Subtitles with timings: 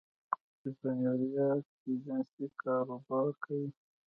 [0.59, 3.67] چې په نیویارک کې جنسي کاروبار کوي